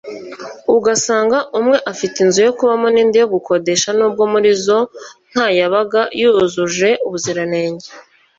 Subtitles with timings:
[0.75, 4.89] ugasanga umwe afite inzu yo kubamo n’indi yo gukodesha n’ubwo muri zose
[5.31, 7.87] ntayabaga yuzuje ubuziranenge